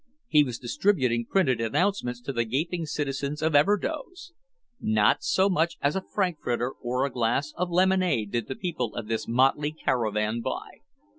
[0.27, 4.31] He was distributing printed announcements to the gaping citizens of Everdoze.
[4.79, 9.07] Not so much as a frankfurter or a glass of lemonade did the people of
[9.07, 10.79] this motley caravan buy.